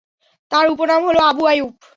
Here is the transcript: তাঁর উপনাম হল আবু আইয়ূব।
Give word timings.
তাঁর 0.51 0.65
উপনাম 0.71 1.01
হল 1.07 1.17
আবু 1.29 1.43
আইয়ূব। 1.45 1.73